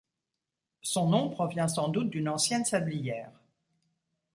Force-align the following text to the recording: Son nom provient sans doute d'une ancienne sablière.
Son 0.81 1.09
nom 1.11 1.29
provient 1.29 1.67
sans 1.67 1.87
doute 1.89 2.09
d'une 2.09 2.27
ancienne 2.27 2.65
sablière. 2.65 3.29